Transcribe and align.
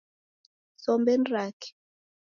Sombe 0.83 1.13
ni 1.17 1.29
rake 1.33 1.69